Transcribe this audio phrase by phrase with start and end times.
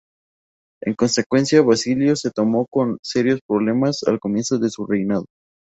[0.83, 5.27] En consecuencia, Basilio se encontró con serios problemas al comienzo de su reinado.